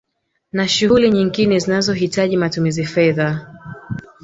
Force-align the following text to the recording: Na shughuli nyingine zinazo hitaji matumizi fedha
Na 0.53 0.67
shughuli 0.67 1.09
nyingine 1.11 1.59
zinazo 1.59 1.93
hitaji 1.93 2.37
matumizi 2.37 2.85
fedha 2.85 3.55